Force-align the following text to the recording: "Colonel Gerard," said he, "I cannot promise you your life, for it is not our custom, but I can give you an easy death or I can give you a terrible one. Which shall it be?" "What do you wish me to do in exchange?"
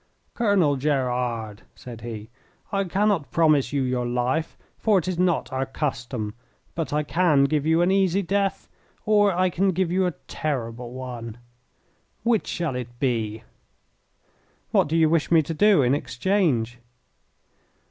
"Colonel 0.33 0.77
Gerard," 0.77 1.61
said 1.75 2.01
he, 2.01 2.31
"I 2.71 2.85
cannot 2.85 3.29
promise 3.29 3.71
you 3.71 3.83
your 3.83 4.07
life, 4.07 4.57
for 4.79 4.97
it 4.97 5.07
is 5.07 5.19
not 5.19 5.53
our 5.53 5.67
custom, 5.67 6.33
but 6.73 6.91
I 6.91 7.03
can 7.03 7.43
give 7.43 7.67
you 7.67 7.83
an 7.83 7.91
easy 7.91 8.23
death 8.23 8.67
or 9.05 9.31
I 9.31 9.51
can 9.51 9.69
give 9.69 9.91
you 9.91 10.07
a 10.07 10.15
terrible 10.27 10.91
one. 10.93 11.37
Which 12.23 12.47
shall 12.47 12.75
it 12.75 12.97
be?" 12.99 13.43
"What 14.71 14.87
do 14.87 14.97
you 14.97 15.07
wish 15.07 15.29
me 15.29 15.43
to 15.43 15.53
do 15.53 15.83
in 15.83 15.93
exchange?" 15.93 16.79